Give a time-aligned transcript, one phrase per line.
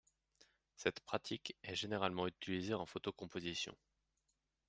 [0.77, 3.75] Cette pratique est généralement utilisée en photocomposition.